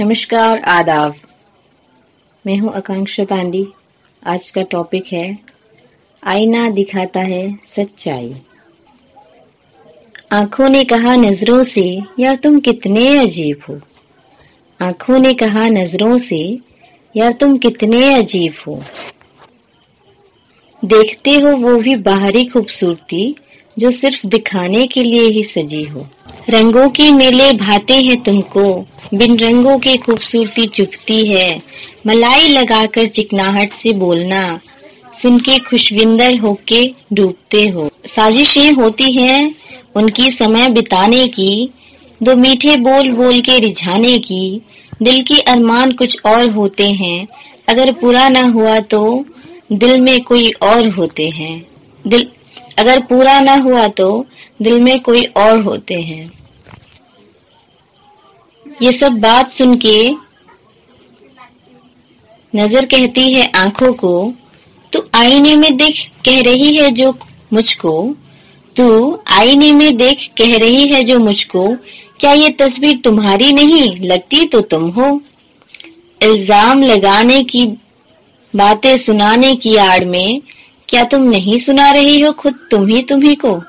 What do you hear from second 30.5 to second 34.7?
चुपती है। मलाई लगाकर चिकनाहट से बोलना,